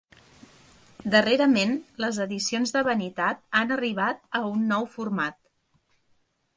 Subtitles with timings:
[1.15, 5.43] Darrerament, les edicions de vanitat han arribat a un nou format.